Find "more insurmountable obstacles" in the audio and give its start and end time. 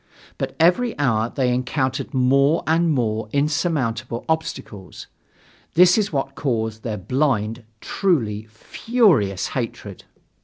2.89-5.05